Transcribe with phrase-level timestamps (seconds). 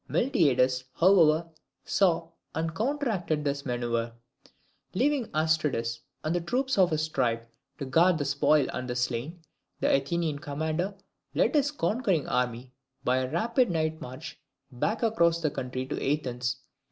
[0.09, 1.47] Miltiades, however,
[1.85, 4.15] saw and counteracted his manoeuvre.
[4.95, 7.45] Leaving Aristides, and the troops of his tribe,
[7.77, 9.41] to guard the spoil and the slain,
[9.79, 10.95] the Athenian commander
[11.35, 12.71] led his conquering army
[13.03, 14.41] by a rapid night march
[14.71, 16.57] back across the country to Athens.